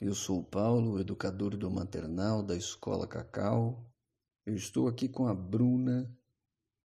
[0.00, 3.86] eu sou Paulo, educador do maternal da Escola Cacau.
[4.46, 6.10] Eu estou aqui com a Bruna,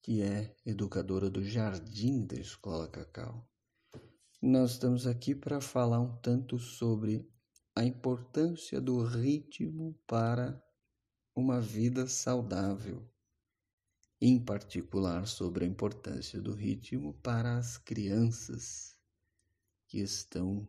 [0.02, 3.48] que é educadora do Jardim da Escola Cacau.
[4.42, 7.30] Nós estamos aqui para falar um tanto sobre
[7.76, 10.60] a importância do ritmo para
[11.36, 13.08] uma vida saudável,
[14.20, 18.98] em particular sobre a importância do ritmo para as crianças
[19.88, 20.68] que estão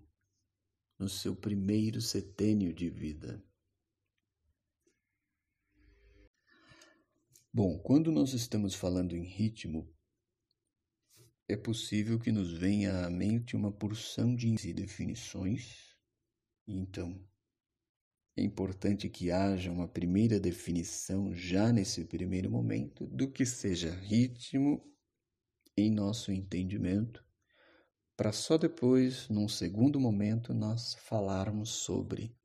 [0.98, 3.42] no seu primeiro setênio de vida.
[7.52, 9.88] Bom, quando nós estamos falando em ritmo,
[11.48, 15.94] é possível que nos venha à mente uma porção de definições.
[16.66, 17.24] Então,
[18.36, 24.82] é importante que haja uma primeira definição já nesse primeiro momento do que seja ritmo
[25.76, 27.24] em nosso entendimento
[28.16, 32.36] para só depois, num segundo momento, nós falarmos sobre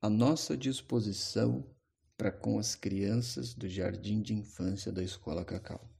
[0.00, 1.68] a nossa disposição
[2.16, 5.90] para com as crianças do jardim de infância da Escola Cacau.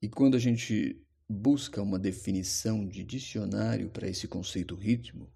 [0.00, 5.32] E quando a gente busca uma definição de dicionário para esse conceito ritmo,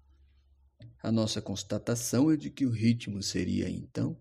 [1.01, 4.19] a nossa constatação é de que o ritmo seria então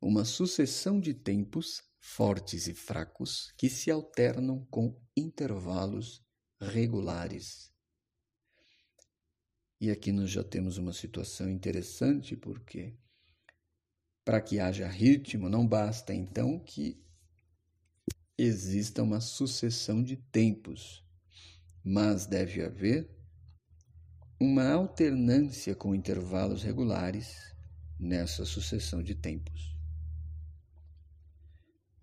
[0.00, 6.20] uma sucessão de tempos fortes e fracos que se alternam com intervalos
[6.60, 7.72] regulares.
[9.80, 12.98] E aqui nós já temos uma situação interessante, porque
[14.24, 17.00] para que haja ritmo, não basta então que
[18.36, 21.06] exista uma sucessão de tempos,
[21.84, 23.08] mas deve haver
[24.40, 27.54] uma alternância com intervalos regulares
[27.96, 29.71] nessa sucessão de tempos.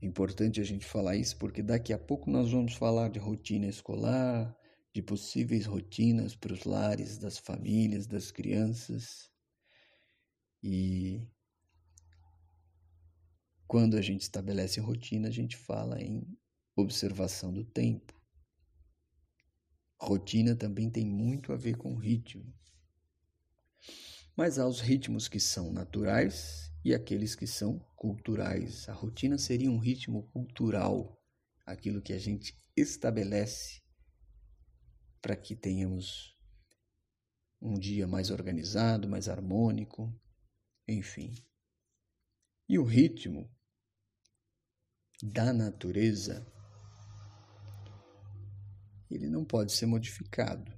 [0.02, 4.55] Importante a gente falar isso porque daqui a pouco nós vamos falar de rotina escolar,
[4.93, 9.30] de possíveis rotinas para os lares das famílias, das crianças.
[10.64, 11.21] E
[13.67, 16.26] quando a gente estabelece rotina, a gente fala em
[16.76, 18.14] observação do tempo.
[20.02, 22.54] Rotina também tem muito a ver com ritmo.
[24.36, 28.88] Mas há os ritmos que são naturais e aqueles que são culturais.
[28.90, 31.22] A rotina seria um ritmo cultural,
[31.66, 33.82] aquilo que a gente estabelece
[35.22, 36.38] para que tenhamos
[37.62, 40.14] um dia mais organizado, mais harmônico,
[40.88, 41.36] enfim.
[42.67, 43.50] E o ritmo
[45.22, 46.46] da natureza,
[49.10, 50.72] ele não pode ser modificado.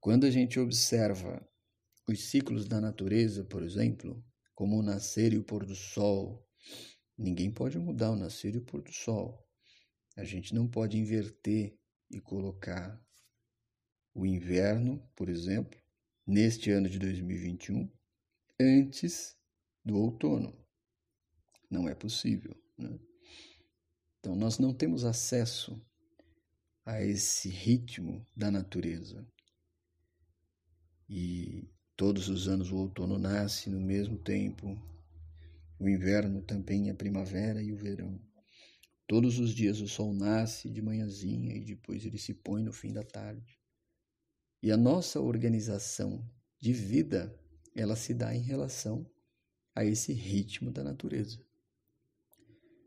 [0.00, 1.46] Quando a gente observa
[2.10, 4.22] os ciclos da natureza, por exemplo,
[4.54, 6.46] como o nascer e o pôr do sol,
[7.16, 9.46] ninguém pode mudar o nascer e o pôr do sol.
[10.16, 11.78] A gente não pode inverter
[12.10, 13.00] e colocar
[14.12, 15.80] o inverno, por exemplo,
[16.26, 17.90] neste ano de 2021,
[18.60, 19.36] antes
[19.84, 20.54] do outono.
[21.70, 22.54] Não é possível.
[22.76, 22.98] Né?
[24.18, 25.80] Então, nós não temos acesso
[26.84, 29.26] a esse ritmo da natureza.
[31.08, 34.74] E Todos os anos o outono nasce no mesmo tempo,
[35.78, 38.18] o inverno também a primavera e o verão.
[39.06, 42.90] Todos os dias o sol nasce de manhãzinha e depois ele se põe no fim
[42.90, 43.60] da tarde.
[44.62, 46.26] E a nossa organização
[46.58, 47.38] de vida,
[47.76, 49.04] ela se dá em relação
[49.74, 51.38] a esse ritmo da natureza.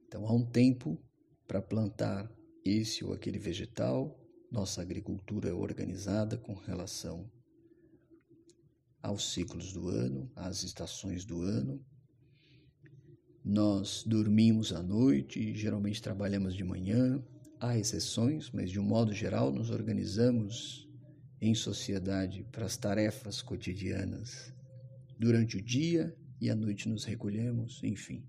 [0.08, 1.00] Então há um tempo
[1.48, 2.36] para plantar
[2.66, 4.20] esse ou aquele vegetal,
[4.50, 7.32] nossa agricultura é organizada com relação
[9.04, 11.86] aos ciclos do ano, às estações do ano.
[13.44, 17.22] Nós dormimos à noite geralmente trabalhamos de manhã.
[17.60, 20.90] Há exceções, mas de um modo geral nos organizamos
[21.42, 24.54] em sociedade para as tarefas cotidianas.
[25.20, 28.26] Durante o dia e à noite nos recolhemos, enfim.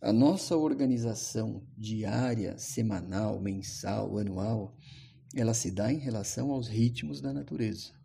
[0.00, 4.76] A nossa organização diária, semanal, mensal, anual,
[5.34, 8.01] ela se dá em relação aos ritmos da natureza.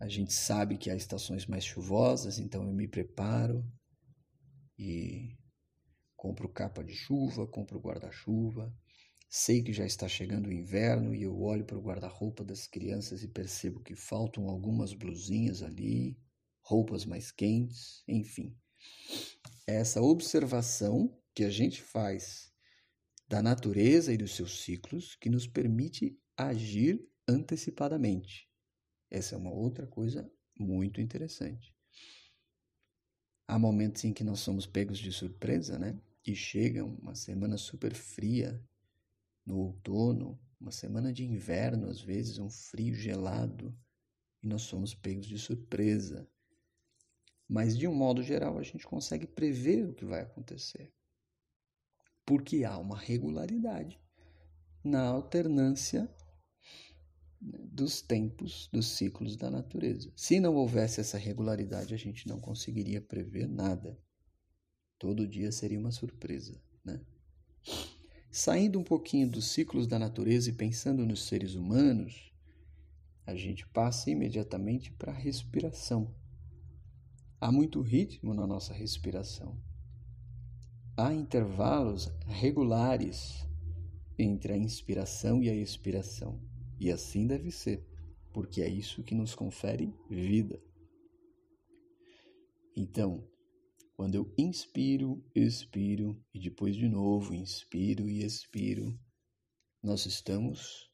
[0.00, 3.62] A gente sabe que há estações mais chuvosas, então eu me preparo
[4.78, 5.36] e
[6.16, 8.74] compro capa de chuva, compro guarda-chuva.
[9.28, 13.22] Sei que já está chegando o inverno e eu olho para o guarda-roupa das crianças
[13.22, 16.18] e percebo que faltam algumas blusinhas ali,
[16.62, 18.56] roupas mais quentes, enfim.
[19.66, 22.50] Essa observação que a gente faz
[23.28, 28.49] da natureza e dos seus ciclos que nos permite agir antecipadamente.
[29.10, 31.74] Essa é uma outra coisa muito interessante.
[33.48, 36.00] Há momentos em que nós somos pegos de surpresa, né?
[36.24, 38.62] E chega uma semana super fria
[39.44, 43.76] no outono, uma semana de inverno, às vezes, um frio gelado,
[44.42, 46.28] e nós somos pegos de surpresa.
[47.48, 50.94] Mas, de um modo geral, a gente consegue prever o que vai acontecer.
[52.24, 54.00] Porque há uma regularidade
[54.84, 56.08] na alternância
[57.40, 60.12] dos tempos, dos ciclos da natureza.
[60.14, 63.98] Se não houvesse essa regularidade, a gente não conseguiria prever nada.
[64.98, 67.00] Todo dia seria uma surpresa, né?
[68.30, 72.30] Saindo um pouquinho dos ciclos da natureza e pensando nos seres humanos,
[73.26, 76.14] a gente passa imediatamente para a respiração.
[77.40, 79.58] Há muito ritmo na nossa respiração.
[80.96, 83.46] Há intervalos regulares
[84.18, 86.49] entre a inspiração e a expiração.
[86.80, 87.86] E assim deve ser,
[88.32, 90.58] porque é isso que nos confere vida.
[92.74, 93.22] Então,
[93.94, 98.98] quando eu inspiro, expiro e depois de novo inspiro e expiro,
[99.82, 100.90] nós estamos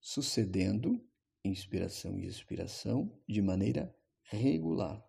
[0.00, 1.04] sucedendo
[1.44, 3.92] inspiração e expiração de maneira
[4.22, 5.04] regular.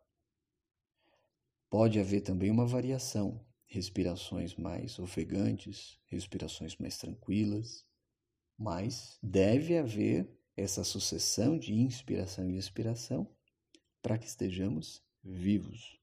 [1.69, 7.86] Pode haver também uma variação, respirações mais ofegantes, respirações mais tranquilas,
[8.57, 13.29] mas deve haver essa sucessão de inspiração e expiração
[14.01, 15.99] para que estejamos vivos.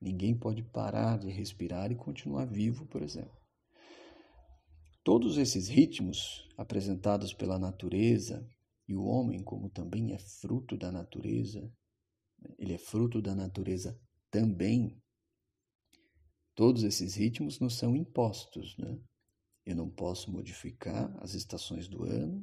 [0.00, 3.36] Ninguém pode parar de respirar e continuar vivo, por exemplo.
[5.04, 8.46] Todos esses ritmos apresentados pela natureza
[8.86, 11.70] e o homem, como também é fruto da natureza,
[12.58, 13.98] ele é fruto da natureza
[14.30, 15.00] também.
[16.54, 18.98] Todos esses ritmos nos são impostos, né?
[19.68, 22.42] Eu não posso modificar as estações do ano,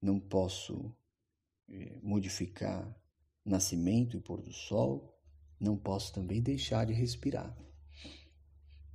[0.00, 0.94] não posso
[1.68, 2.96] eh, modificar
[3.44, 5.20] nascimento e pôr do sol,
[5.58, 7.58] não posso também deixar de respirar.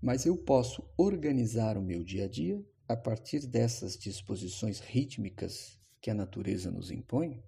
[0.01, 6.10] Mas eu posso organizar o meu dia a dia a partir dessas disposições rítmicas que
[6.10, 7.44] a natureza nos impõe,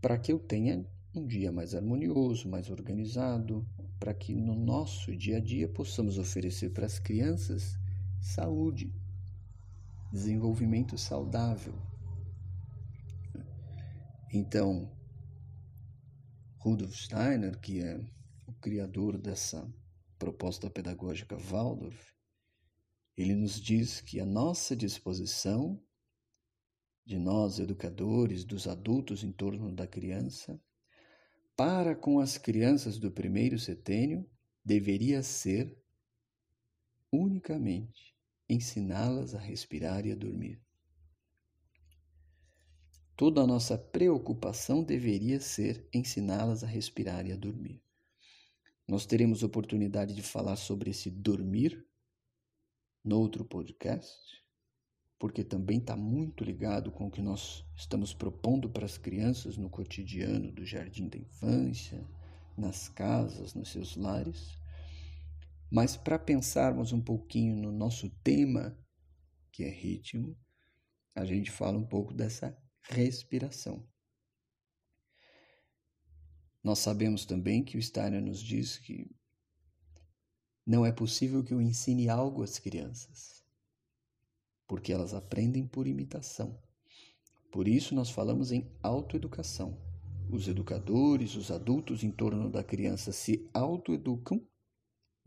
[0.00, 3.68] para que eu tenha um dia mais harmonioso, mais organizado,
[4.00, 7.76] para que no nosso dia a dia possamos oferecer para as crianças
[8.20, 8.92] saúde,
[10.12, 11.74] desenvolvimento saudável.
[14.32, 14.90] Então,
[16.58, 17.98] Rudolf Steiner, que é
[18.46, 19.66] o criador dessa
[20.18, 22.12] proposta pedagógica Waldorf,
[23.16, 25.82] ele nos diz que a nossa disposição,
[27.04, 30.60] de nós educadores, dos adultos em torno da criança,
[31.56, 34.28] para com as crianças do primeiro setênio,
[34.64, 35.76] deveria ser
[37.12, 38.14] unicamente
[38.48, 40.60] ensiná-las a respirar e a dormir.
[43.16, 47.82] Toda a nossa preocupação deveria ser ensiná-las a respirar e a dormir.
[48.86, 51.84] Nós teremos oportunidade de falar sobre esse dormir
[53.04, 54.42] no outro podcast,
[55.18, 59.68] porque também está muito ligado com o que nós estamos propondo para as crianças no
[59.68, 62.06] cotidiano do jardim da infância,
[62.56, 64.56] nas casas, nos seus lares.
[65.70, 68.78] Mas para pensarmos um pouquinho no nosso tema,
[69.52, 70.36] que é ritmo,
[71.14, 73.86] a gente fala um pouco dessa respiração.
[76.62, 79.10] Nós sabemos também que o Steiner nos diz que
[80.66, 83.42] não é possível que eu ensine algo às crianças,
[84.66, 86.60] porque elas aprendem por imitação.
[87.50, 89.80] Por isso nós falamos em autoeducação.
[90.30, 94.46] Os educadores, os adultos em torno da criança se autoeducam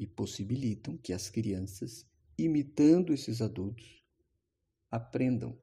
[0.02, 4.04] e possibilitam que as crianças, imitando esses adultos,
[4.90, 5.56] aprendam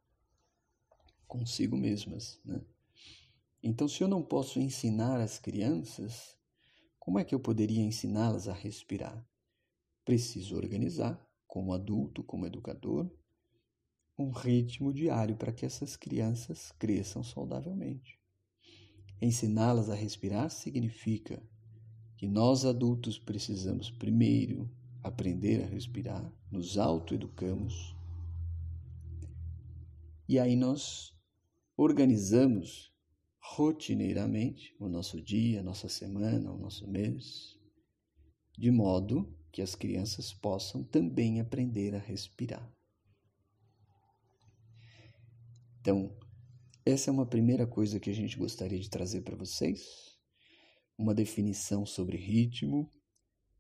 [1.27, 2.41] consigo mesmas.
[2.45, 2.63] Né?
[3.61, 6.39] Então, se eu não posso ensinar as crianças,
[7.01, 9.29] como é que eu poderia ensiná-las a respirar?
[10.05, 13.11] Preciso organizar, como adulto, como educador,
[14.17, 18.21] um ritmo diário para que essas crianças cresçam saudavelmente.
[19.21, 21.43] Ensiná-las a respirar significa
[22.19, 24.69] que nós adultos precisamos primeiro
[25.03, 27.97] aprender a respirar, nos autoeducamos,
[30.29, 31.15] e aí nós
[31.77, 32.93] organizamos
[33.41, 37.57] rotineiramente o nosso dia, a nossa semana, o nosso mês,
[38.59, 42.69] de modo que as crianças possam também aprender a respirar.
[45.81, 46.15] Então,
[46.85, 50.08] essa é uma primeira coisa que a gente gostaria de trazer para vocês,
[50.99, 52.93] uma definição sobre ritmo,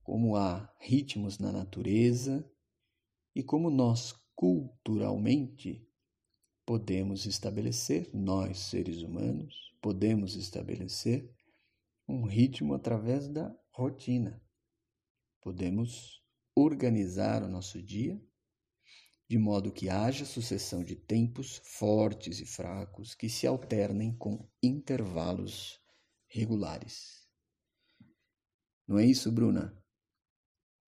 [0.03, 2.45] como há ritmos na natureza
[3.35, 5.87] e como nós culturalmente
[6.67, 11.33] podemos estabelecer, nós seres humanos, podemos estabelecer
[12.07, 14.43] um ritmo através da rotina.
[15.41, 16.21] Podemos
[16.55, 18.21] organizar o nosso dia
[19.29, 25.79] de modo que haja sucessão de tempos fortes e fracos que se alternem com intervalos
[26.27, 27.18] regulares.
[28.89, 29.77] Não é isso, Bruna?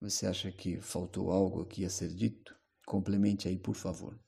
[0.01, 2.55] Você acha que faltou algo aqui a ser dito?
[2.83, 4.19] Complemente aí, por favor.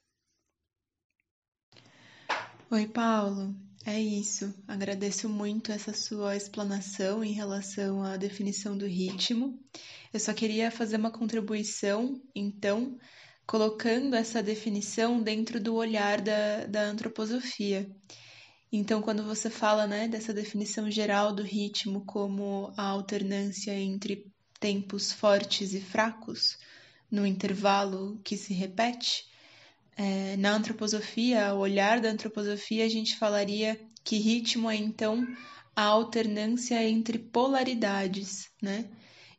[2.70, 3.56] Oi, Paulo.
[3.84, 4.54] É isso.
[4.68, 9.60] Agradeço muito essa sua explanação em relação à definição do ritmo.
[10.14, 12.98] Eu só queria fazer uma contribuição, então,
[13.48, 17.90] colocando essa definição dentro do olhar da, da antroposofia.
[18.76, 24.26] Então, quando você fala né, dessa definição geral do ritmo como a alternância entre
[24.60, 26.58] tempos fortes e fracos,
[27.12, 29.28] no intervalo que se repete,
[29.96, 35.24] é, na antroposofia, o olhar da antroposofia, a gente falaria que ritmo é então
[35.76, 38.90] a alternância entre polaridades, né?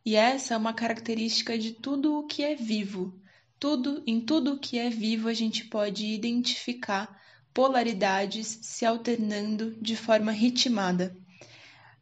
[0.07, 3.21] E essa é uma característica de tudo o que é vivo.
[3.59, 7.24] Tudo, em tudo o que é vivo, a gente pode identificar
[7.55, 11.17] polaridades se alternando de forma ritmada.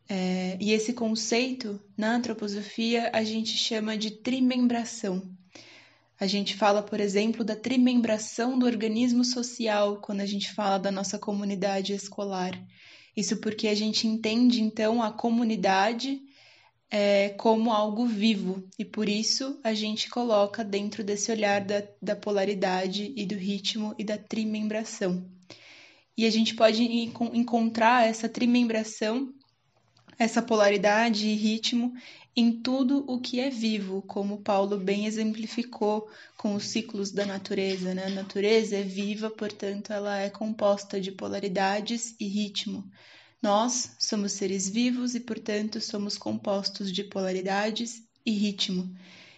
[0.09, 5.23] É, e esse conceito, na antroposofia, a gente chama de trimembração.
[6.19, 10.91] A gente fala, por exemplo, da trimembração do organismo social quando a gente fala da
[10.91, 12.59] nossa comunidade escolar.
[13.17, 16.21] Isso porque a gente entende, então, a comunidade
[16.93, 22.15] é, como algo vivo e por isso a gente coloca dentro desse olhar da, da
[22.15, 25.27] polaridade e do ritmo e da trimembração.
[26.15, 29.33] E a gente pode encontrar essa trimembração
[30.19, 31.95] essa polaridade e ritmo
[32.35, 37.95] em tudo o que é vivo, como Paulo bem exemplificou com os ciclos da natureza.
[37.95, 38.05] Né?
[38.07, 42.85] A natureza é viva, portanto, ela é composta de polaridades e ritmo.
[43.43, 48.95] Nós somos seres vivos e, portanto, somos compostos de polaridades e ritmo.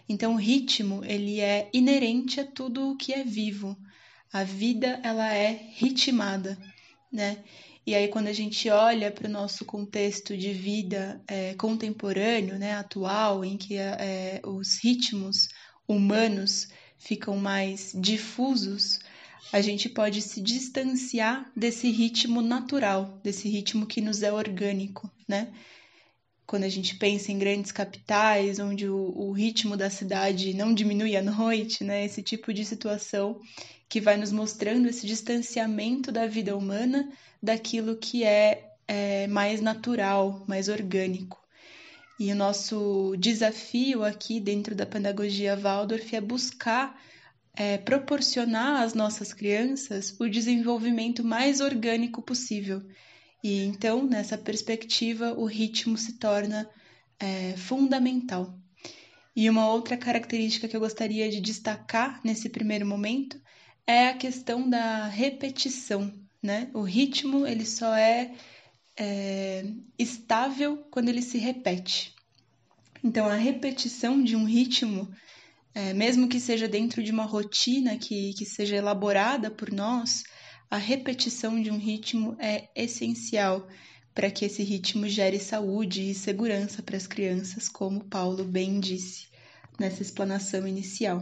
[0.07, 3.75] Então, o ritmo ele é inerente a tudo o que é vivo.
[4.31, 6.59] A vida ela é ritmada,
[7.11, 7.43] né?
[7.87, 12.75] E aí, quando a gente olha para o nosso contexto de vida é, contemporâneo, né,
[12.75, 15.49] atual, em que é, os ritmos
[15.87, 16.69] humanos
[16.99, 18.99] ficam mais difusos,
[19.53, 25.53] a gente pode se distanciar desse ritmo natural, desse ritmo que nos é orgânico, né?
[26.47, 31.17] Quando a gente pensa em grandes capitais, onde o, o ritmo da cidade não diminui
[31.17, 32.05] à noite, né?
[32.05, 33.41] Esse tipo de situação
[33.89, 37.11] que vai nos mostrando esse distanciamento da vida humana
[37.43, 41.41] daquilo que é, é mais natural, mais orgânico.
[42.19, 46.99] E o nosso desafio aqui dentro da pedagogia Waldorf é buscar
[47.57, 52.83] é, proporcionar às nossas crianças o desenvolvimento mais orgânico possível.
[53.43, 56.69] E então, nessa perspectiva, o ritmo se torna
[57.19, 58.59] é, fundamental.
[59.37, 63.41] E uma outra característica que eu gostaria de destacar nesse primeiro momento
[63.87, 66.71] é a questão da repetição, né?
[66.73, 68.33] O ritmo ele só é,
[68.97, 69.65] é
[69.99, 72.15] estável quando ele se repete.
[73.03, 75.13] Então, a repetição de um ritmo,
[75.75, 80.23] é, mesmo que seja dentro de uma rotina que, que seja elaborada por nós,
[80.71, 83.67] a repetição de um ritmo é essencial
[84.15, 89.27] para que esse ritmo gere saúde e segurança para as crianças, como Paulo bem disse
[89.79, 91.21] nessa explanação inicial.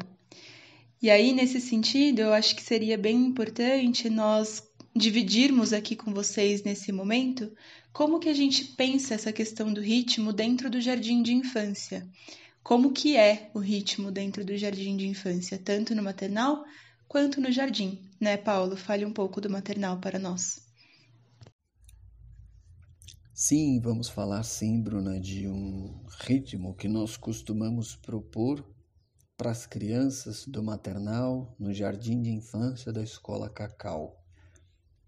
[1.01, 4.63] E aí, nesse sentido, eu acho que seria bem importante nós
[4.95, 7.51] dividirmos aqui com vocês nesse momento
[7.93, 12.07] como que a gente pensa essa questão do ritmo dentro do jardim de infância.
[12.63, 16.65] Como que é o ritmo dentro do jardim de infância, tanto no maternal
[17.09, 18.77] quanto no jardim, né, Paulo?
[18.77, 20.63] Fale um pouco do maternal para nós.
[23.35, 28.65] Sim, vamos falar sim, Bruna, de um ritmo que nós costumamos propor
[29.37, 34.22] para as crianças do maternal no jardim de infância da escola Cacau.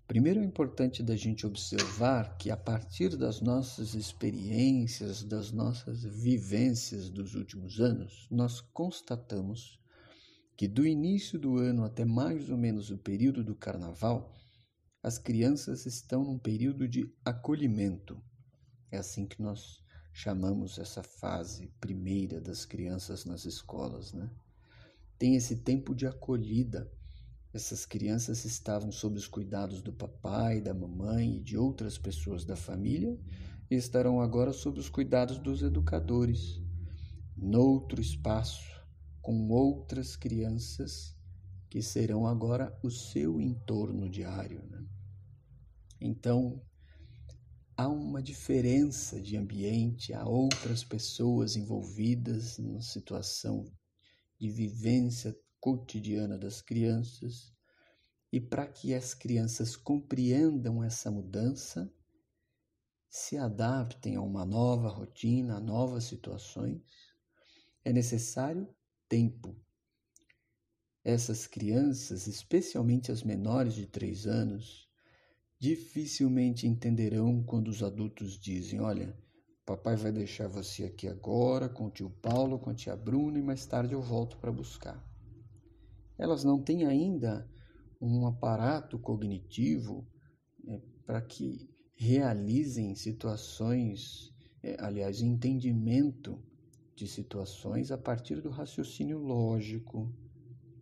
[0.06, 7.08] Primeiro é importante da gente observar que a partir das nossas experiências, das nossas vivências
[7.08, 9.80] dos últimos anos, nós constatamos
[10.56, 14.36] que do início do ano até mais ou menos o período do carnaval,
[15.02, 18.22] as crianças estão num período de acolhimento.
[18.90, 19.82] É assim que nós
[20.12, 24.30] chamamos essa fase primeira das crianças nas escolas, né?
[25.18, 26.92] Tem esse tempo de acolhida
[27.54, 32.56] essas crianças estavam sob os cuidados do papai, da mamãe e de outras pessoas da
[32.56, 33.16] família
[33.70, 36.60] e estarão agora sob os cuidados dos educadores,
[37.36, 38.64] noutro espaço,
[39.22, 41.16] com outras crianças
[41.70, 44.60] que serão agora o seu entorno diário.
[44.68, 44.84] Né?
[46.00, 46.60] Então,
[47.76, 53.64] há uma diferença de ambiente, há outras pessoas envolvidas numa situação
[54.40, 55.34] de vivência
[55.64, 57.50] cotidiana das crianças
[58.30, 61.90] e para que as crianças compreendam essa mudança,
[63.08, 66.82] se adaptem a uma nova rotina, a novas situações,
[67.82, 68.68] é necessário
[69.08, 69.56] tempo.
[71.02, 74.86] Essas crianças, especialmente as menores de três anos,
[75.58, 79.16] dificilmente entenderão quando os adultos dizem: Olha,
[79.64, 83.42] papai vai deixar você aqui agora com o tio Paulo, com a tia Bruna e
[83.42, 85.13] mais tarde eu volto para buscar.
[86.18, 87.48] Elas não têm ainda
[88.00, 90.06] um aparato cognitivo
[90.62, 96.42] né, para que realizem situações, é, aliás, entendimento
[96.94, 100.12] de situações a partir do raciocínio lógico,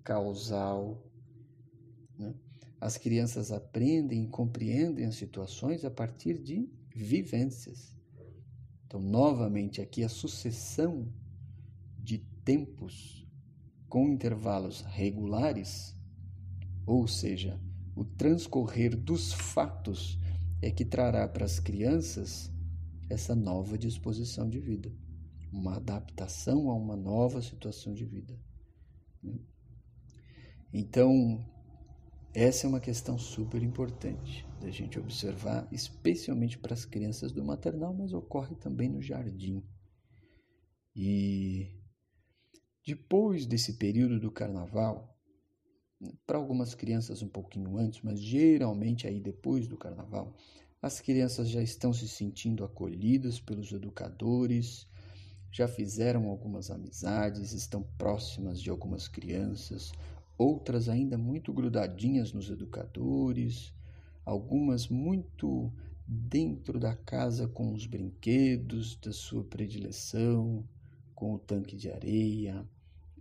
[0.05, 1.03] causal.
[2.19, 2.35] Né?
[2.81, 7.97] As crianças aprendem e compreendem as situações a partir de vivências.
[8.87, 11.11] Então, novamente, aqui a sucessão
[11.99, 13.22] de tempos
[13.93, 15.95] com intervalos regulares,
[16.87, 17.61] ou seja,
[17.95, 20.19] o transcorrer dos fatos
[20.63, 22.51] é que trará para as crianças
[23.11, 24.91] essa nova disposição de vida,
[25.53, 28.35] uma adaptação a uma nova situação de vida.
[29.23, 29.39] Né?
[30.73, 31.47] Então,
[32.33, 37.93] essa é uma questão super importante da gente observar, especialmente para as crianças do maternal,
[37.93, 39.63] mas ocorre também no jardim.
[40.97, 41.82] E
[42.85, 45.17] depois desse período do carnaval,
[46.27, 50.35] para algumas crianças um pouquinho antes, mas geralmente aí depois do carnaval,
[50.81, 54.89] as crianças já estão se sentindo acolhidas pelos educadores,
[55.51, 59.93] já fizeram algumas amizades, estão próximas de algumas crianças,
[60.37, 63.73] outras ainda muito grudadinhas nos educadores,
[64.25, 65.73] algumas muito
[66.05, 70.67] dentro da casa com os brinquedos da sua predileção,
[71.15, 72.67] com o tanque de areia,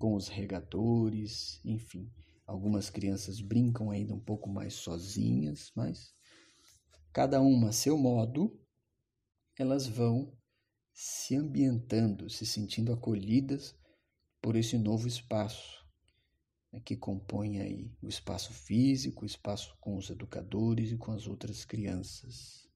[0.01, 2.11] com os regadores, enfim.
[2.47, 6.11] Algumas crianças brincam ainda um pouco mais sozinhas, mas
[7.13, 8.59] cada uma a seu modo,
[9.59, 10.35] elas vão
[10.91, 13.75] se ambientando, se sentindo acolhidas
[14.41, 15.85] por esse novo espaço
[16.73, 21.27] né, que compõe aí o espaço físico, o espaço com os educadores e com as
[21.27, 22.67] outras crianças.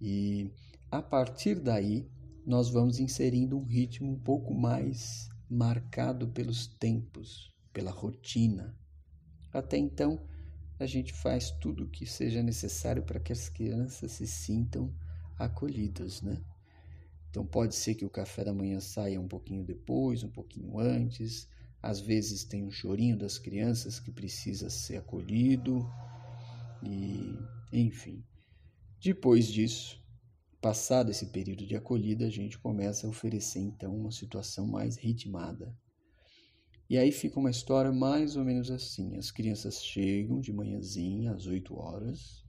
[0.00, 0.48] E
[0.92, 2.08] a partir daí,
[2.46, 8.76] nós vamos inserindo um ritmo um pouco mais marcado pelos tempos, pela rotina.
[9.52, 10.20] Até então,
[10.78, 14.94] a gente faz tudo o que seja necessário para que as crianças se sintam
[15.38, 16.40] acolhidas, né?
[17.30, 21.48] Então pode ser que o café da manhã saia um pouquinho depois, um pouquinho antes,
[21.82, 25.88] às vezes tem um chorinho das crianças que precisa ser acolhido
[26.82, 27.38] e,
[27.72, 28.24] enfim.
[29.00, 29.97] Depois disso,
[30.60, 35.74] passado esse período de acolhida, a gente começa a oferecer então uma situação mais ritmada.
[36.90, 41.46] E aí fica uma história mais ou menos assim: as crianças chegam de manhãzinha às
[41.46, 42.44] 8 horas,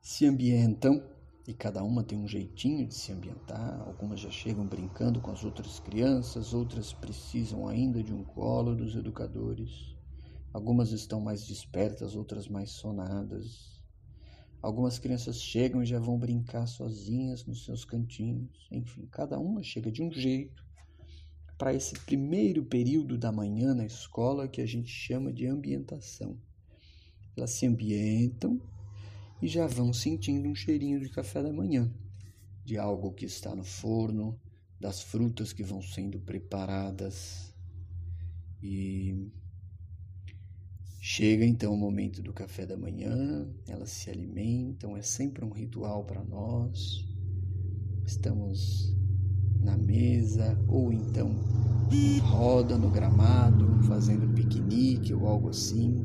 [0.00, 1.02] se ambientam
[1.46, 3.80] e cada uma tem um jeitinho de se ambientar.
[3.80, 8.94] Algumas já chegam brincando com as outras crianças, outras precisam ainda de um colo dos
[8.94, 9.96] educadores.
[10.52, 13.79] Algumas estão mais despertas, outras mais sonadas.
[14.62, 18.68] Algumas crianças chegam e já vão brincar sozinhas nos seus cantinhos.
[18.70, 20.62] Enfim, cada uma chega de um jeito
[21.56, 26.38] para esse primeiro período da manhã na escola que a gente chama de ambientação.
[27.36, 28.60] Elas se ambientam
[29.40, 31.90] e já vão sentindo um cheirinho de café da manhã,
[32.64, 34.38] de algo que está no forno,
[34.78, 37.54] das frutas que vão sendo preparadas.
[38.62, 39.30] E
[41.00, 46.04] chega então o momento do café da manhã, elas se alimentam, é sempre um ritual
[46.04, 47.04] para nós.
[48.04, 48.94] Estamos
[49.60, 51.34] na mesa ou então
[51.90, 56.04] em roda no gramado, fazendo piquenique ou algo assim.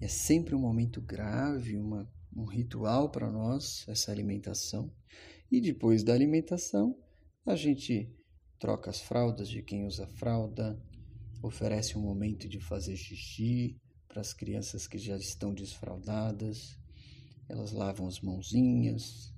[0.00, 4.90] É sempre um momento grave, uma, um ritual para nós, essa alimentação.
[5.50, 6.96] E depois da alimentação,
[7.44, 8.08] a gente
[8.58, 10.80] troca as fraldas de quem usa fralda,
[11.42, 16.78] oferece um momento de fazer xixi para as crianças que já estão desfraldadas.
[17.48, 19.32] Elas lavam as mãozinhas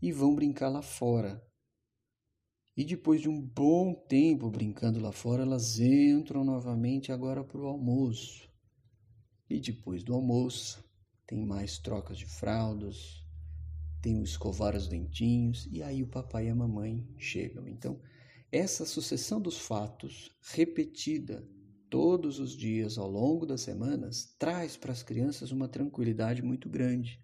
[0.00, 1.42] e vão brincar lá fora.
[2.76, 7.66] E depois de um bom tempo brincando lá fora, elas entram novamente agora para o
[7.66, 8.50] almoço.
[9.48, 10.82] E depois do almoço,
[11.26, 13.22] tem mais trocas de fraldas,
[14.00, 17.68] tem o escovar os dentinhos, e aí o papai e a mamãe chegam.
[17.68, 18.00] Então,
[18.52, 21.42] essa sucessão dos fatos, repetida
[21.88, 27.18] todos os dias ao longo das semanas, traz para as crianças uma tranquilidade muito grande.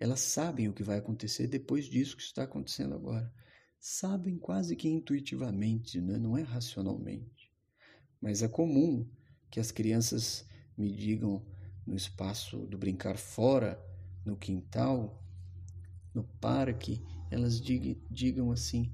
[0.00, 3.32] Elas sabem o que vai acontecer depois disso que está acontecendo agora.
[3.78, 6.18] sabem quase que intuitivamente, né?
[6.18, 7.50] não é racionalmente.
[8.20, 9.08] Mas é comum
[9.50, 10.44] que as crianças
[10.76, 11.46] me digam
[11.86, 13.82] no espaço do brincar fora,
[14.24, 15.24] no quintal,
[16.12, 18.92] no parque, elas digam assim: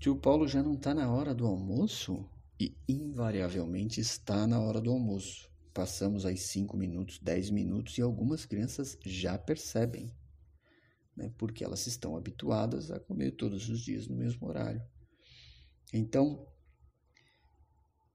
[0.00, 2.24] Tio Paulo já não está na hora do almoço?
[2.60, 5.50] E invariavelmente está na hora do almoço.
[5.74, 10.14] Passamos aí 5 minutos, 10 minutos e algumas crianças já percebem,
[11.16, 11.32] né?
[11.36, 14.80] porque elas estão habituadas a comer todos os dias no mesmo horário.
[15.92, 16.46] Então,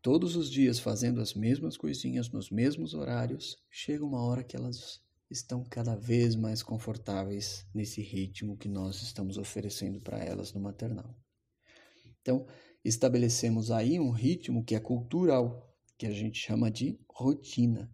[0.01, 5.01] todos os dias fazendo as mesmas coisinhas nos mesmos horários, chega uma hora que elas
[5.29, 11.13] estão cada vez mais confortáveis nesse ritmo que nós estamos oferecendo para elas no maternal.
[12.23, 12.47] Então,
[12.85, 17.91] estabelecemos aí um ritmo que é cultural, que a gente chama de rotina.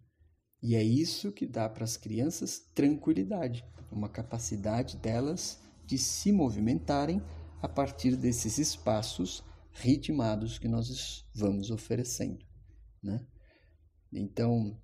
[0.62, 7.20] E é isso que dá para as crianças tranquilidade, uma capacidade delas de se movimentarem
[7.60, 12.44] a partir desses espaços ritmados que nós vamos oferecendo,
[13.02, 13.26] né?
[14.12, 14.80] Então,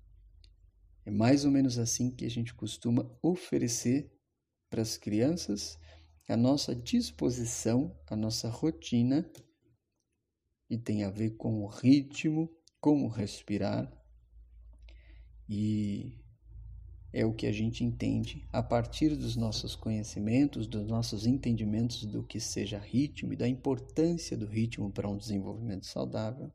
[1.05, 4.11] é mais ou menos assim que a gente costuma oferecer
[4.69, 5.79] para as crianças
[6.27, 9.29] a nossa disposição, a nossa rotina,
[10.69, 13.91] e tem a ver com o ritmo, como respirar,
[15.49, 16.19] e
[17.13, 22.21] é o que a gente entende a partir dos nossos conhecimentos, dos nossos entendimentos do
[22.23, 26.51] que seja ritmo e da importância do ritmo para um desenvolvimento saudável.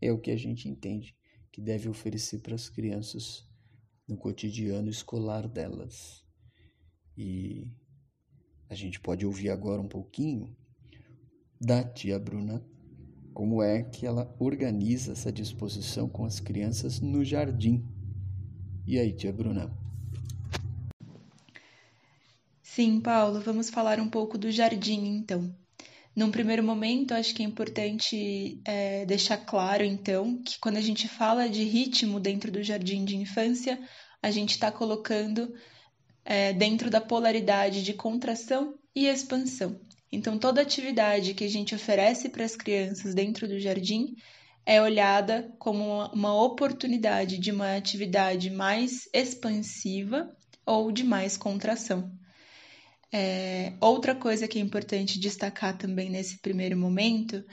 [0.00, 1.16] É o que a gente entende
[1.50, 3.48] que deve oferecer para as crianças
[4.06, 6.22] no cotidiano escolar delas.
[7.16, 7.66] E
[8.74, 10.54] a gente pode ouvir agora um pouquinho
[11.60, 12.60] da tia Bruna
[13.32, 17.84] como é que ela organiza essa disposição com as crianças no jardim.
[18.84, 19.72] E aí, tia Bruna?
[22.62, 25.54] Sim, Paulo, vamos falar um pouco do jardim então.
[26.14, 31.08] Num primeiro momento, acho que é importante é, deixar claro, então, que quando a gente
[31.08, 33.80] fala de ritmo dentro do jardim de infância,
[34.20, 35.54] a gente está colocando
[36.24, 39.78] é, dentro da polaridade de contração e expansão.
[40.10, 44.14] Então, toda atividade que a gente oferece para as crianças dentro do jardim
[44.64, 50.34] é olhada como uma oportunidade de uma atividade mais expansiva
[50.64, 52.10] ou de mais contração.
[53.12, 57.44] É, outra coisa que é importante destacar também nesse primeiro momento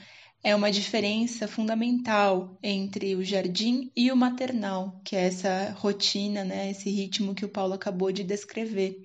[0.44, 6.70] é uma diferença fundamental entre o jardim e o maternal, que é essa rotina, né,
[6.70, 8.96] esse ritmo que o Paulo acabou de descrever.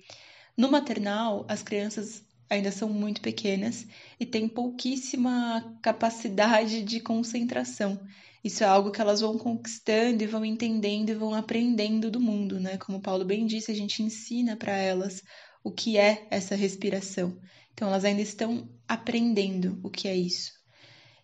[0.56, 3.86] No maternal, as crianças ainda são muito pequenas
[4.18, 8.00] e têm pouquíssima capacidade de concentração.
[8.42, 12.58] Isso é algo que elas vão conquistando e vão entendendo e vão aprendendo do mundo,
[12.58, 12.78] né?
[12.78, 15.22] Como o Paulo bem disse, a gente ensina para elas
[15.62, 17.38] o que é essa respiração.
[17.72, 20.57] Então, elas ainda estão aprendendo o que é isso.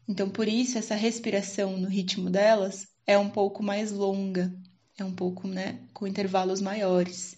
[0.07, 4.55] Então, por isso, essa respiração no ritmo delas é um pouco mais longa,
[4.99, 7.37] é um pouco, né, com intervalos maiores.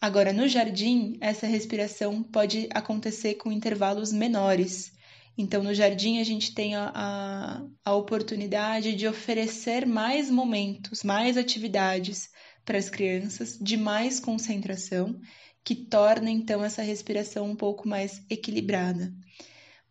[0.00, 4.92] Agora, no jardim, essa respiração pode acontecer com intervalos menores.
[5.36, 11.36] Então, no jardim, a gente tem a, a, a oportunidade de oferecer mais momentos, mais
[11.36, 12.28] atividades
[12.64, 15.18] para as crianças, de mais concentração,
[15.64, 19.12] que torna então essa respiração um pouco mais equilibrada.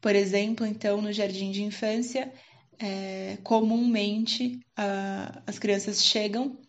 [0.03, 2.29] Por exemplo, então, no jardim de infância,
[2.77, 6.59] é, comumente a, as crianças chegam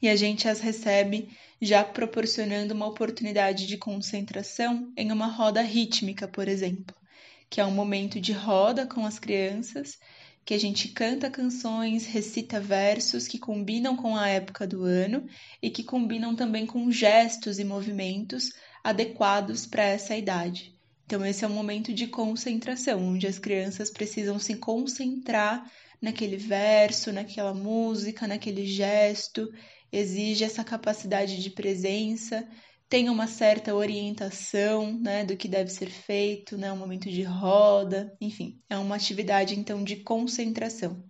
[0.00, 1.28] e a gente as recebe
[1.60, 6.94] já proporcionando uma oportunidade de concentração em uma roda rítmica, por exemplo,
[7.50, 9.98] que é um momento de roda com as crianças,
[10.44, 15.26] que a gente canta canções, recita versos que combinam com a época do ano
[15.60, 18.50] e que combinam também com gestos e movimentos
[18.84, 20.71] adequados para essa idade.
[21.04, 27.12] Então, esse é um momento de concentração, onde as crianças precisam se concentrar naquele verso,
[27.12, 29.48] naquela música, naquele gesto
[29.92, 32.48] exige essa capacidade de presença,
[32.88, 38.14] tem uma certa orientação né, do que deve ser feito, né, um momento de roda,
[38.20, 41.04] enfim, é uma atividade então de concentração.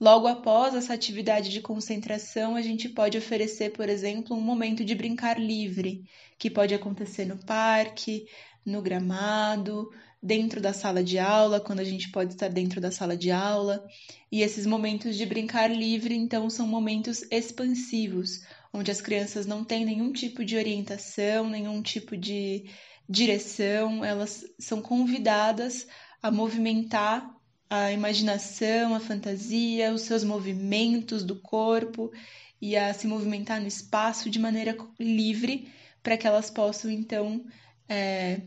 [0.00, 4.94] Logo após essa atividade de concentração, a gente pode oferecer, por exemplo, um momento de
[4.94, 6.04] brincar livre,
[6.38, 8.24] que pode acontecer no parque,
[8.64, 9.90] no gramado,
[10.22, 13.84] dentro da sala de aula, quando a gente pode estar dentro da sala de aula.
[14.30, 18.42] E esses momentos de brincar livre, então, são momentos expansivos,
[18.72, 22.66] onde as crianças não têm nenhum tipo de orientação, nenhum tipo de
[23.08, 25.86] direção, elas são convidadas
[26.22, 27.28] a movimentar
[27.68, 32.12] a imaginação, a fantasia, os seus movimentos do corpo
[32.60, 35.68] e a se movimentar no espaço de maneira livre
[36.02, 37.44] para que elas possam então
[37.90, 38.40] é,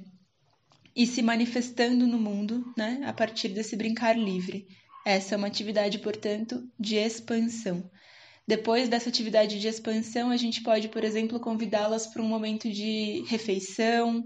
[0.95, 4.65] e se manifestando no mundo né, a partir desse brincar livre.
[5.06, 7.89] Essa é uma atividade, portanto, de expansão.
[8.47, 13.23] Depois dessa atividade de expansão, a gente pode, por exemplo, convidá-las para um momento de
[13.27, 14.23] refeição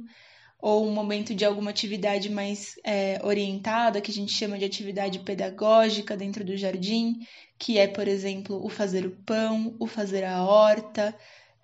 [0.60, 5.20] ou um momento de alguma atividade mais é, orientada, que a gente chama de atividade
[5.20, 7.20] pedagógica dentro do jardim,
[7.60, 11.16] que é, por exemplo, o fazer o pão, o fazer a horta,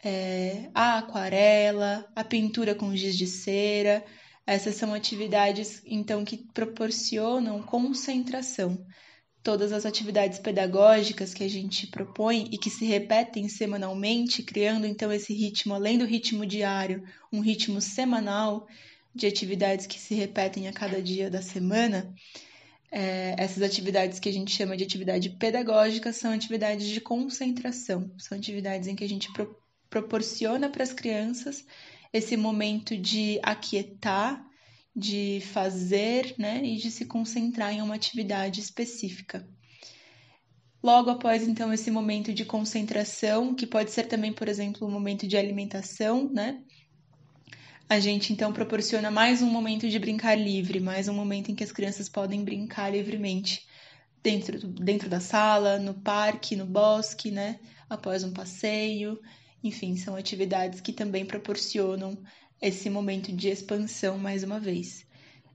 [0.04, 4.04] é, a aquarela, a pintura com giz de cera.
[4.46, 8.86] Essas são atividades, então, que proporcionam concentração
[9.44, 15.12] todas as atividades pedagógicas que a gente propõe e que se repetem semanalmente, criando então
[15.12, 18.66] esse ritmo, além do ritmo diário, um ritmo semanal
[19.14, 22.14] de atividades que se repetem a cada dia da semana.
[22.90, 28.38] É, essas atividades que a gente chama de atividade pedagógica são atividades de concentração, são
[28.38, 29.63] atividades em que a gente pro
[29.94, 31.64] proporciona para as crianças
[32.12, 34.44] esse momento de aquietar
[34.96, 39.48] de fazer né, e de se concentrar em uma atividade específica.
[40.82, 45.28] Logo após, então, esse momento de concentração, que pode ser também, por exemplo, um momento
[45.28, 46.62] de alimentação, né?
[47.88, 51.64] A gente então proporciona mais um momento de brincar livre, mais um momento em que
[51.64, 53.66] as crianças podem brincar livremente
[54.22, 57.60] dentro, dentro da sala, no parque, no bosque, né?
[57.90, 59.20] Após um passeio.
[59.64, 62.18] Enfim, são atividades que também proporcionam
[62.62, 65.06] esse momento de expansão mais uma vez.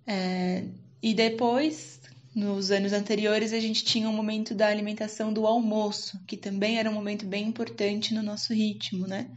[0.07, 0.65] É,
[1.03, 2.01] e depois,
[2.35, 6.79] nos anos anteriores, a gente tinha o um momento da alimentação do almoço, que também
[6.79, 9.31] era um momento bem importante no nosso ritmo, né?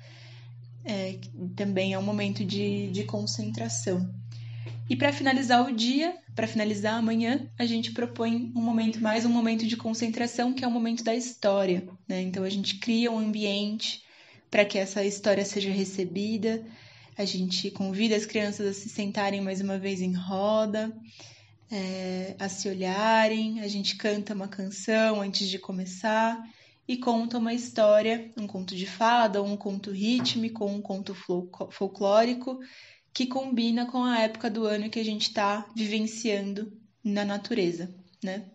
[0.84, 1.20] É,
[1.56, 4.10] também é um momento de, de concentração.
[4.90, 9.30] E para finalizar o dia, para finalizar amanhã, a gente propõe um momento mais um
[9.30, 11.88] momento de concentração, que é o momento da história.
[12.08, 12.22] Né?
[12.22, 14.02] Então a gente cria um ambiente
[14.52, 16.64] para que essa história seja recebida,
[17.18, 20.94] a gente convida as crianças a se sentarem mais uma vez em roda,
[21.72, 26.38] é, a se olharem, a gente canta uma canção antes de começar
[26.86, 32.60] e conta uma história, um conto de fada, um conto rítmico, um conto folclórico
[33.14, 38.46] que combina com a época do ano que a gente está vivenciando na natureza, né?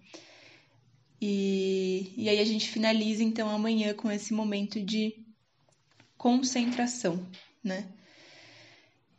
[1.20, 5.25] E, e aí a gente finaliza então amanhã com esse momento de
[6.16, 7.26] concentração,
[7.62, 7.86] né?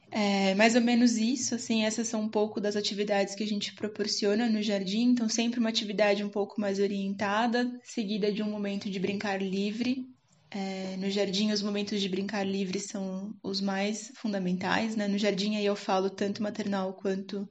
[0.09, 3.73] É mais ou menos isso, assim, essas são um pouco das atividades que a gente
[3.75, 8.89] proporciona no jardim, então sempre uma atividade um pouco mais orientada, seguida de um momento
[8.89, 10.07] de brincar livre.
[10.49, 15.07] É, no jardim, os momentos de brincar livre são os mais fundamentais, né?
[15.07, 17.47] No jardim aí eu falo tanto maternal quanto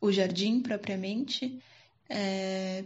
[0.00, 1.58] o jardim propriamente.
[2.08, 2.84] É,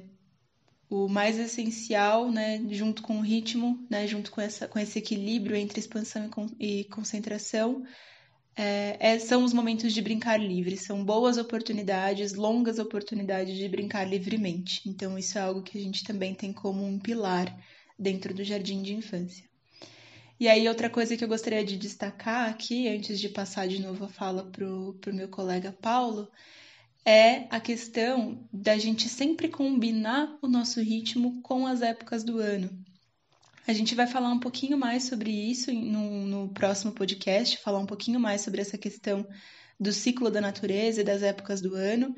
[0.89, 5.57] o mais essencial, né, junto com o ritmo, né, junto com, essa, com esse equilíbrio
[5.57, 7.85] entre expansão e, con e concentração,
[8.57, 14.05] é, é, são os momentos de brincar livre, são boas oportunidades, longas oportunidades de brincar
[14.05, 14.81] livremente.
[14.87, 17.53] Então, isso é algo que a gente também tem como um pilar
[17.99, 19.45] dentro do jardim de infância.
[20.39, 24.05] E aí, outra coisa que eu gostaria de destacar aqui, antes de passar de novo
[24.05, 26.29] a fala para o meu colega Paulo,
[27.05, 32.71] é a questão da gente sempre combinar o nosso ritmo com as épocas do ano.
[33.67, 37.87] A gente vai falar um pouquinho mais sobre isso no, no próximo podcast, falar um
[37.87, 39.27] pouquinho mais sobre essa questão
[39.79, 42.15] do ciclo da natureza e das épocas do ano.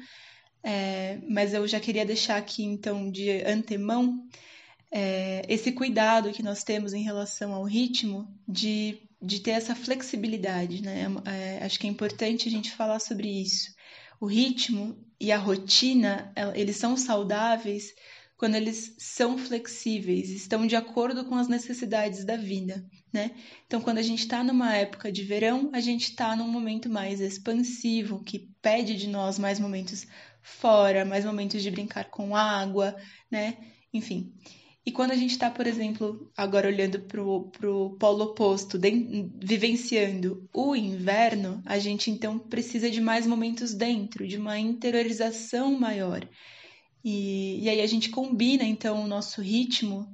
[0.62, 4.26] É, mas eu já queria deixar aqui, então, de antemão,
[4.90, 10.82] é, esse cuidado que nós temos em relação ao ritmo de, de ter essa flexibilidade,
[10.82, 11.06] né?
[11.24, 13.75] É, acho que é importante a gente falar sobre isso.
[14.20, 17.94] O ritmo e a rotina, eles são saudáveis
[18.36, 23.30] quando eles são flexíveis, estão de acordo com as necessidades da vida, né?
[23.66, 27.20] Então, quando a gente está numa época de verão, a gente está num momento mais
[27.20, 30.06] expansivo, que pede de nós mais momentos
[30.42, 32.94] fora, mais momentos de brincar com água,
[33.30, 33.56] né?
[33.92, 34.34] Enfim.
[34.86, 40.48] E quando a gente está, por exemplo, agora olhando para o polo oposto, de, vivenciando
[40.54, 46.26] o inverno, a gente então precisa de mais momentos dentro, de uma interiorização maior.
[47.04, 50.06] E, e aí a gente combina então o nosso ritmo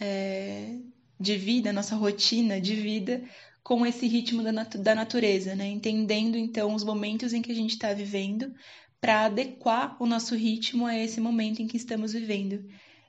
[0.00, 0.78] é,
[1.20, 3.22] de vida, nossa rotina de vida
[3.62, 5.66] com esse ritmo da, nat da natureza, né?
[5.66, 8.54] Entendendo então os momentos em que a gente está vivendo
[8.98, 12.64] para adequar o nosso ritmo a esse momento em que estamos vivendo.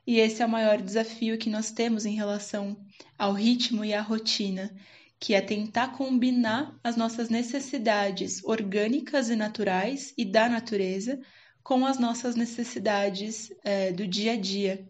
[0.08, 2.74] E esse é o maior desafio que nós temos em relação
[3.18, 4.74] ao ritmo e à rotina,
[5.20, 11.20] que é tentar combinar as nossas necessidades orgânicas e naturais e da natureza
[11.62, 14.88] com as nossas necessidades é, do dia a dia.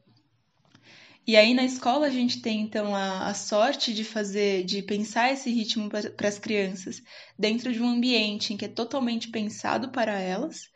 [1.26, 5.32] E aí na escola a gente tem então a, a sorte de fazer, de pensar
[5.32, 7.02] esse ritmo para as crianças
[7.36, 10.70] dentro de um ambiente em que é totalmente pensado para elas.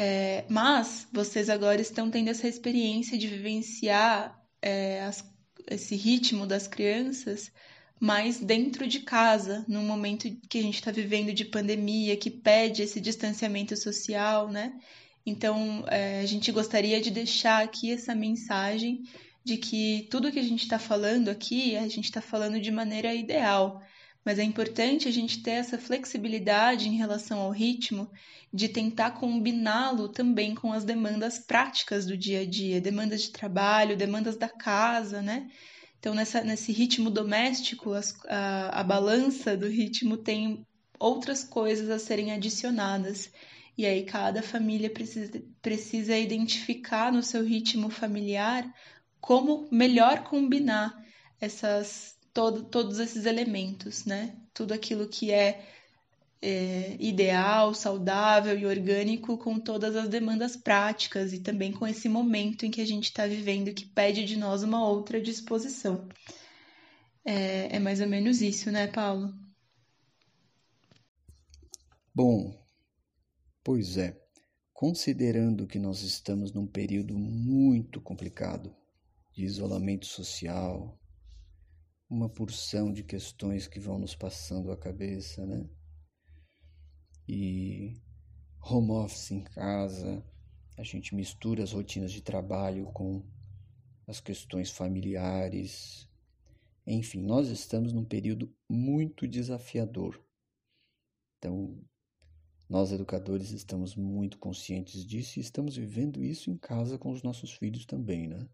[0.00, 5.28] É, mas vocês agora estão tendo essa experiência de vivenciar é, as,
[5.68, 7.50] esse ritmo das crianças
[7.98, 12.82] mais dentro de casa, num momento que a gente está vivendo de pandemia, que pede
[12.82, 14.78] esse distanciamento social, né?
[15.26, 19.02] Então, é, a gente gostaria de deixar aqui essa mensagem
[19.44, 23.12] de que tudo que a gente está falando aqui, a gente está falando de maneira
[23.12, 23.82] ideal,
[24.24, 28.10] mas é importante a gente ter essa flexibilidade em relação ao ritmo
[28.52, 33.96] de tentar combiná-lo também com as demandas práticas do dia a dia, demandas de trabalho,
[33.96, 35.48] demandas da casa, né?
[35.98, 40.64] Então, nessa, nesse ritmo doméstico, as, a, a balança do ritmo tem
[40.98, 43.30] outras coisas a serem adicionadas.
[43.76, 48.68] E aí, cada família precisa, precisa identificar no seu ritmo familiar
[49.20, 50.94] como melhor combinar
[51.40, 54.36] essas todo, todos esses elementos, né?
[54.54, 55.66] Tudo aquilo que é,
[56.40, 62.64] é ideal, saudável e orgânico com todas as demandas práticas e também com esse momento
[62.64, 66.08] em que a gente está vivendo que pede de nós uma outra disposição.
[67.24, 69.34] É, é mais ou menos isso, né, Paulo?
[72.14, 72.58] Bom,
[73.62, 74.18] pois é.
[74.72, 78.74] Considerando que nós estamos num período muito complicado,
[79.32, 80.97] de isolamento social,
[82.08, 85.68] uma porção de questões que vão nos passando a cabeça, né?
[87.28, 88.00] E
[88.62, 90.24] home office em casa,
[90.76, 93.22] a gente mistura as rotinas de trabalho com
[94.06, 96.08] as questões familiares.
[96.86, 100.18] Enfim, nós estamos num período muito desafiador.
[101.36, 101.78] Então,
[102.68, 107.52] nós educadores estamos muito conscientes disso e estamos vivendo isso em casa com os nossos
[107.52, 108.48] filhos também, né?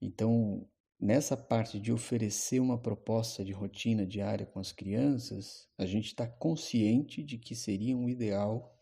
[0.00, 0.68] Então,
[1.00, 6.26] nessa parte de oferecer uma proposta de rotina diária com as crianças, a gente está
[6.26, 8.74] consciente de que seria um ideal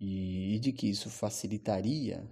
[0.00, 2.28] e, e de que isso facilitaria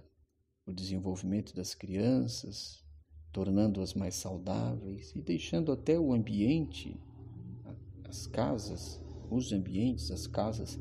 [0.65, 2.83] o desenvolvimento das crianças,
[3.31, 6.99] tornando-as mais saudáveis e deixando até o ambiente,
[8.03, 10.79] as casas, os ambientes, as casas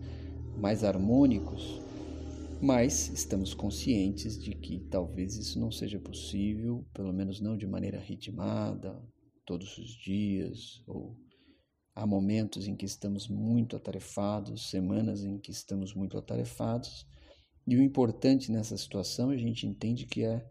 [0.57, 1.86] mais harmônicos
[2.61, 7.99] mas estamos conscientes de que talvez isso não seja possível, pelo menos não de maneira
[7.99, 8.99] ritmada,
[9.45, 11.16] todos os dias, ou
[11.95, 17.07] há momentos em que estamos muito atarefados, semanas em que estamos muito atarefados.
[17.66, 20.49] E o importante nessa situação a gente entende que é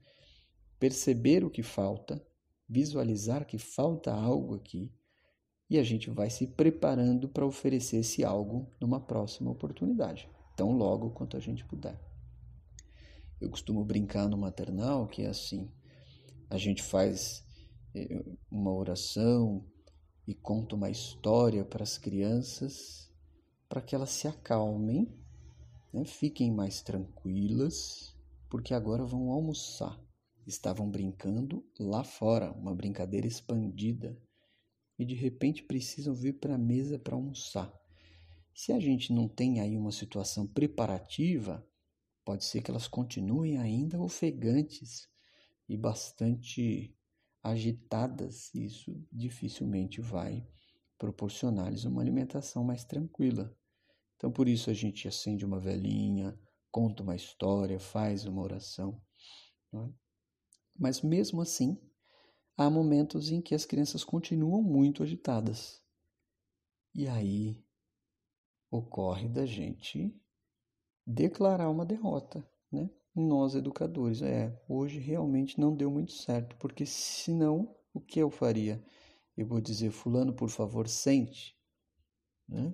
[0.80, 2.24] perceber o que falta,
[2.70, 4.92] visualizar que falta algo aqui
[5.68, 11.12] e a gente vai se preparando para oferecer esse algo numa próxima oportunidade tão logo
[11.12, 12.00] quanto a gente puder.
[13.40, 15.70] Eu costumo brincar no maternal que é assim:
[16.50, 17.46] a gente faz
[17.94, 19.66] eh, uma oração
[20.28, 23.06] e conta uma história para as crianças
[23.68, 25.08] para que elas se acalmem,
[25.92, 26.06] né?
[26.06, 28.16] fiquem mais tranquilas,
[28.50, 30.00] porque agora vão almoçar.
[30.46, 34.18] Estavam brincando lá fora, uma brincadeira expandida,
[34.98, 37.74] e de repente precisam vir para a mesa para almoçar.
[38.56, 41.68] Se a gente não tem aí uma situação preparativa,
[42.24, 45.10] pode ser que elas continuem ainda ofegantes
[45.68, 46.96] e bastante
[47.44, 48.56] agitadas.
[48.56, 50.48] Isso dificilmente vai
[50.98, 53.54] proporcionar-lhes uma alimentação mais tranquila.
[54.16, 56.40] Então, por isso, a gente acende uma velhinha,
[56.72, 59.02] conta uma história, faz uma oração.
[59.74, 59.90] É?
[60.80, 61.78] Mas, mesmo assim,
[62.56, 65.84] há momentos em que as crianças continuam muito agitadas.
[66.94, 67.65] E aí
[68.78, 70.14] ocorre da gente
[71.06, 72.90] declarar uma derrota, né?
[73.16, 78.84] Nós educadores, é, hoje realmente não deu muito certo, porque senão o que eu faria?
[79.38, 81.56] Eu vou dizer, fulano, por favor, sente,
[82.48, 82.74] né?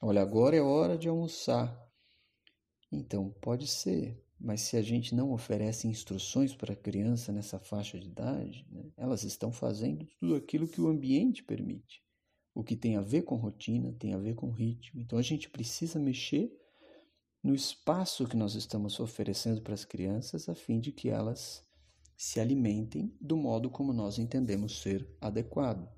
[0.00, 1.78] Olha, agora é hora de almoçar.
[2.90, 7.98] Então, pode ser, mas se a gente não oferece instruções para a criança nessa faixa
[7.98, 12.01] de idade, né, elas estão fazendo tudo aquilo que o ambiente permite.
[12.54, 15.00] O que tem a ver com rotina, tem a ver com ritmo.
[15.00, 16.52] Então a gente precisa mexer
[17.42, 21.64] no espaço que nós estamos oferecendo para as crianças a fim de que elas
[22.16, 25.88] se alimentem do modo como nós entendemos ser adequado.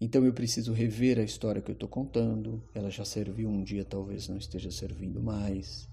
[0.00, 3.84] Então eu preciso rever a história que eu estou contando, ela já serviu um dia,
[3.84, 5.88] talvez não esteja servindo mais.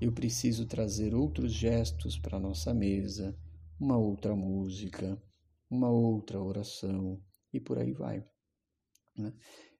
[0.00, 3.36] Eu preciso trazer outros gestos para a nossa mesa,
[3.78, 5.16] uma outra música,
[5.70, 7.20] uma outra oração,
[7.56, 8.24] e por aí vai.
[9.16, 9.32] Né?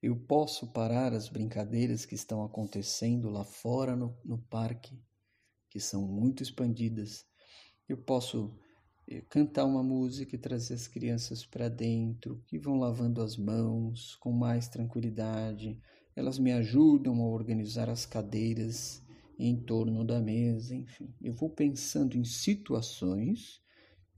[0.03, 4.99] Eu posso parar as brincadeiras que estão acontecendo lá fora no, no parque,
[5.71, 7.27] que são muito expandidas,
[7.89, 8.59] eu posso
[9.09, 14.17] eh, cantar uma música e trazer as crianças para dentro, que vão lavando as mãos
[14.17, 15.81] com mais tranquilidade.
[16.15, 19.03] Elas me ajudam a organizar as cadeiras
[19.39, 21.15] em torno da mesa, enfim.
[21.23, 23.61] Eu vou pensando em situações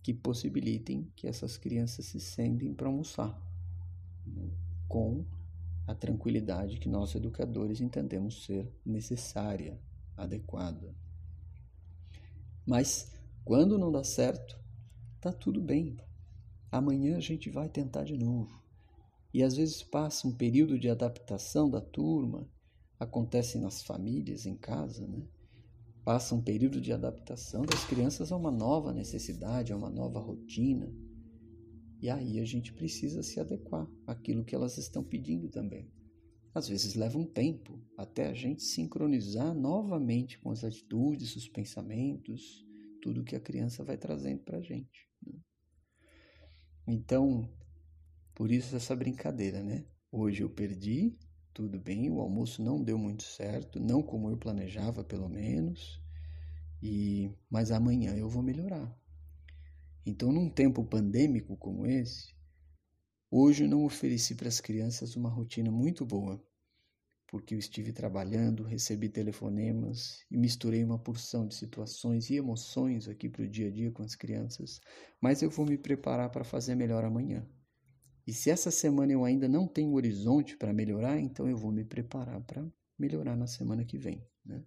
[0.03, 3.37] que possibilitem que essas crianças se sentem para almoçar,
[4.89, 5.24] com
[5.87, 9.81] a tranquilidade que nós educadores entendemos ser necessária,
[10.16, 10.95] adequada.
[12.66, 13.12] Mas
[13.45, 14.59] quando não dá certo,
[15.20, 15.97] tá tudo bem.
[16.70, 18.62] Amanhã a gente vai tentar de novo.
[19.33, 22.47] E às vezes passa um período de adaptação da turma,
[22.99, 25.22] acontece nas famílias, em casa, né?
[26.05, 30.93] Passa um período de adaptação das crianças a uma nova necessidade, a uma nova rotina.
[32.01, 35.90] E aí a gente precisa se adequar àquilo que elas estão pedindo também.
[36.55, 42.64] Às vezes leva um tempo até a gente sincronizar novamente com as atitudes, os pensamentos,
[43.03, 45.09] tudo que a criança vai trazendo para a gente.
[45.26, 45.38] Né?
[46.86, 47.49] Então,
[48.34, 49.84] por isso essa brincadeira, né?
[50.11, 51.16] Hoje eu perdi,
[51.53, 56.01] tudo bem, o almoço não deu muito certo, não como eu planejava, pelo menos.
[56.82, 58.97] E mas amanhã eu vou melhorar.
[60.09, 62.35] Então, num tempo pandêmico como esse,
[63.31, 66.43] hoje eu não ofereci para as crianças uma rotina muito boa
[67.29, 73.29] porque eu estive trabalhando, recebi telefonemas e misturei uma porção de situações e emoções aqui
[73.29, 74.81] para o dia a dia com as crianças,
[75.21, 77.47] mas eu vou me preparar para fazer melhor amanhã.
[78.27, 81.85] E se essa semana eu ainda não tenho horizonte para melhorar, então eu vou me
[81.85, 82.67] preparar para
[82.99, 84.27] melhorar na semana que vem.
[84.45, 84.65] Né?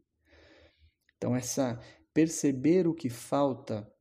[1.17, 1.79] Então, essa
[2.13, 3.91] perceber o que falta,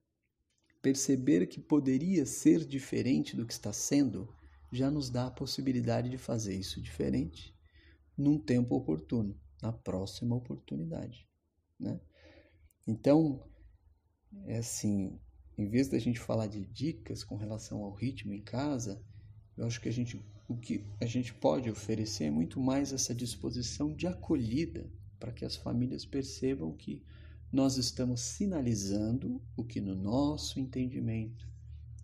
[0.83, 4.33] perceber que poderia ser diferente do que está sendo,
[4.73, 7.55] já nos dá a possibilidade de fazer isso diferente
[8.17, 11.27] num tempo oportuno, na próxima oportunidade,
[11.79, 12.01] né?
[12.87, 13.43] Então,
[14.47, 15.19] é assim,
[15.57, 19.03] em vez da gente falar de dicas com relação ao ritmo em casa,
[19.57, 23.15] eu acho que a gente o que a gente pode oferecer é muito mais essa
[23.15, 27.05] disposição de acolhida para que as famílias percebam que
[27.53, 31.51] nós estamos sinalizando o que no nosso entendimento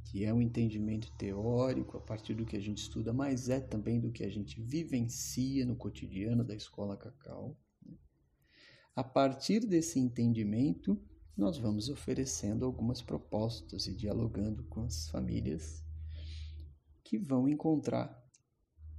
[0.07, 4.01] que é um entendimento teórico a partir do que a gente estuda, mas é também
[4.01, 7.55] do que a gente vivencia no cotidiano da escola Cacau.
[7.85, 7.95] Né?
[8.95, 10.99] A partir desse entendimento,
[11.37, 15.85] nós vamos oferecendo algumas propostas e dialogando com as famílias
[17.03, 18.25] que vão encontrar,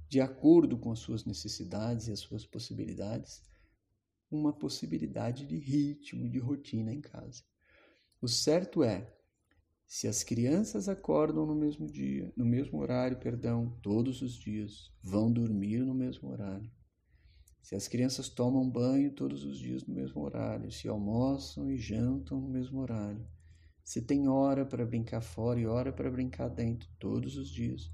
[0.08, 3.42] de acordo com as suas necessidades e as suas possibilidades,
[4.30, 7.42] uma possibilidade de ritmo, de rotina em casa.
[8.20, 9.14] O certo é
[9.86, 15.32] se as crianças acordam no mesmo dia, no mesmo horário, perdão, todos os dias, vão
[15.32, 16.70] dormir no mesmo horário.
[17.62, 22.40] Se as crianças tomam banho todos os dias no mesmo horário, se almoçam e jantam
[22.40, 23.26] no mesmo horário,
[23.82, 27.90] se tem hora para brincar fora e hora para brincar dentro todos os dias,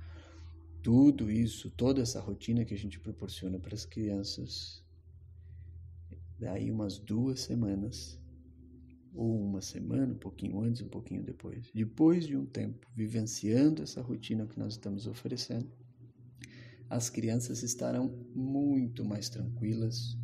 [0.82, 4.83] tudo isso, toda essa rotina que a gente proporciona para as crianças,
[6.38, 8.18] daí umas duas semanas
[9.14, 11.70] ou uma semana, um pouquinho antes, um pouquinho depois.
[11.72, 15.70] Depois de um tempo vivenciando essa rotina que nós estamos oferecendo,
[16.90, 20.18] as crianças estarão muito mais tranquilas,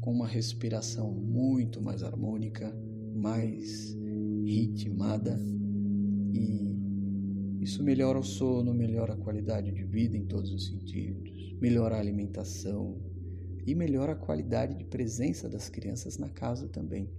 [0.00, 2.70] com uma respiração muito mais harmônica,
[3.14, 3.96] mais
[4.44, 5.40] ritmada
[6.34, 6.74] e
[7.62, 12.00] isso melhora o sono, melhora a qualidade de vida em todos os sentidos, melhora a
[12.00, 13.00] alimentação
[13.66, 17.10] e melhora a qualidade de presença das crianças na casa também.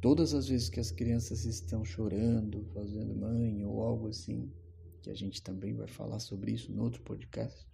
[0.00, 4.50] Todas as vezes que as crianças estão chorando, fazendo mãe ou algo assim,
[5.00, 7.66] que a gente também vai falar sobre isso no outro podcast.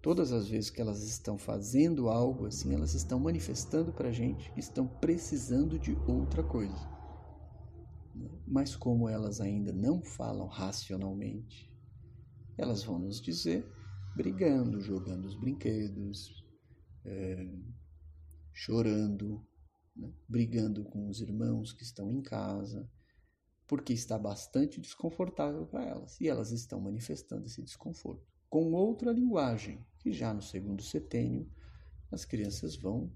[0.00, 4.50] Todas as vezes que elas estão fazendo algo assim, elas estão manifestando para a gente
[4.52, 6.90] que estão precisando de outra coisa.
[8.46, 11.72] Mas como elas ainda não falam racionalmente,
[12.58, 13.64] elas vão nos dizer
[14.16, 16.41] brigando, jogando os brinquedos,
[17.04, 17.48] é,
[18.52, 19.44] chorando,
[19.96, 20.12] né?
[20.28, 22.88] brigando com os irmãos que estão em casa,
[23.66, 28.26] porque está bastante desconfortável para elas e elas estão manifestando esse desconforto.
[28.48, 31.50] Com outra linguagem, que já no segundo setênio
[32.10, 33.10] as crianças vão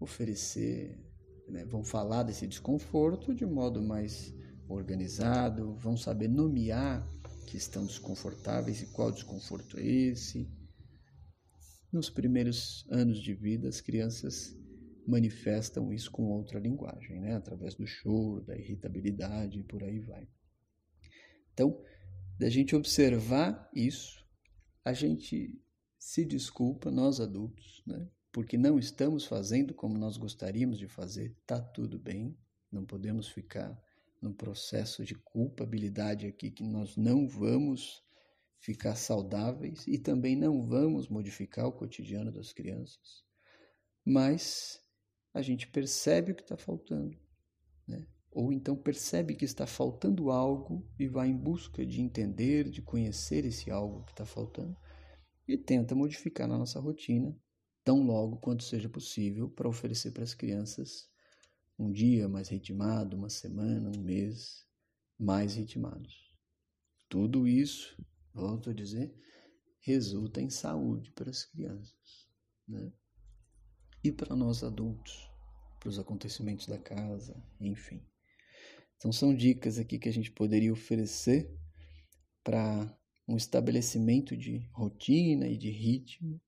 [0.00, 1.00] oferecer,
[1.48, 4.34] né, vão falar desse desconforto de modo mais
[4.68, 7.08] organizado, vão saber nomear
[7.46, 10.50] que estão desconfortáveis e qual desconforto é esse.
[11.96, 14.54] Nos primeiros anos de vida, as crianças
[15.06, 17.34] manifestam isso com outra linguagem, né?
[17.34, 20.28] através do choro, da irritabilidade e por aí vai.
[21.54, 21.82] Então,
[22.38, 24.22] da gente observar isso,
[24.84, 25.58] a gente
[25.98, 28.06] se desculpa, nós adultos, né?
[28.30, 32.36] porque não estamos fazendo como nós gostaríamos de fazer, tá tudo bem,
[32.70, 33.74] não podemos ficar
[34.20, 38.04] no processo de culpabilidade aqui que nós não vamos
[38.58, 43.24] ficar saudáveis e também não vamos modificar o cotidiano das crianças,
[44.04, 44.80] mas
[45.32, 47.16] a gente percebe o que está faltando,
[47.86, 48.06] né?
[48.30, 53.44] ou então percebe que está faltando algo e vai em busca de entender, de conhecer
[53.44, 54.76] esse algo que está faltando
[55.46, 57.36] e tenta modificar na nossa rotina
[57.84, 61.08] tão logo quanto seja possível para oferecer para as crianças
[61.78, 64.66] um dia mais ritmado, uma semana, um mês
[65.18, 66.32] mais ritmados.
[67.08, 67.96] Tudo isso,
[68.36, 69.14] volto a dizer,
[69.80, 72.28] resulta em saúde para as crianças,
[72.68, 72.92] né?
[74.04, 75.28] E para nós adultos,
[75.80, 78.06] para os acontecimentos da casa, enfim.
[78.96, 81.50] Então são dicas aqui que a gente poderia oferecer
[82.44, 86.40] para um estabelecimento de rotina e de ritmo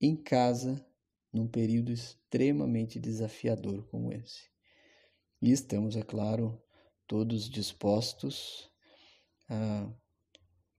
[0.00, 0.84] em casa
[1.32, 4.50] num período extremamente desafiador como esse.
[5.40, 6.60] E estamos, é claro,
[7.06, 8.70] todos dispostos
[9.48, 9.92] a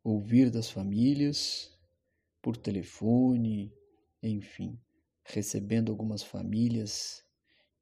[0.03, 1.71] ouvir das famílias
[2.41, 3.73] por telefone,
[4.21, 4.79] enfim,
[5.23, 7.23] recebendo algumas famílias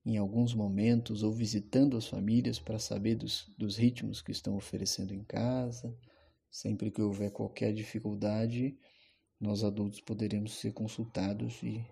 [0.06, 5.14] em alguns momentos ou visitando as famílias para saber dos, dos ritmos que estão oferecendo
[5.14, 5.96] em casa.
[6.50, 8.78] Sempre que houver qualquer dificuldade,
[9.40, 11.86] nós adultos poderemos ser consultados e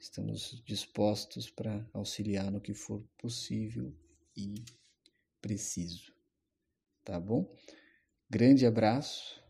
[0.00, 3.92] Estamos dispostos para auxiliar no que for possível
[4.36, 4.64] e
[5.40, 6.14] preciso.
[7.04, 7.52] Tá bom?
[8.30, 9.42] Grande abraço.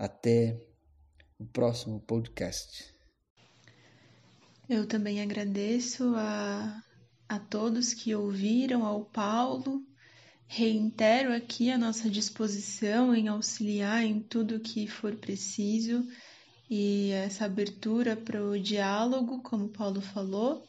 [0.00, 0.58] Até
[1.38, 2.86] o próximo podcast.
[4.66, 6.82] Eu também agradeço a,
[7.28, 9.84] a todos que ouviram, ao Paulo.
[10.46, 16.02] Reitero aqui a nossa disposição em auxiliar em tudo que for preciso
[16.70, 20.66] e essa abertura para o diálogo, como o Paulo falou.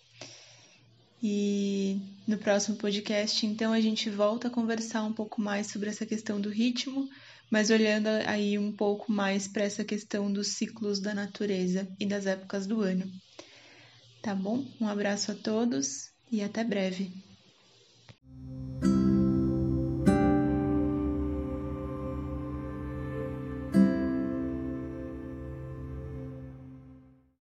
[1.24, 6.06] E no próximo podcast, então, a gente volta a conversar um pouco mais sobre essa
[6.06, 7.08] questão do ritmo,
[7.52, 12.26] mas olhando aí um pouco mais para essa questão dos ciclos da natureza e das
[12.26, 13.04] épocas do ano.
[14.22, 14.66] Tá bom?
[14.80, 17.12] Um abraço a todos e até breve.